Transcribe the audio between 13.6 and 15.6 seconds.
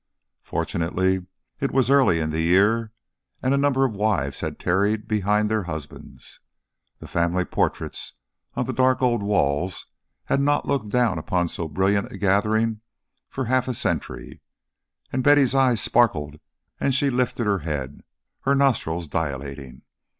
a century, and Betty's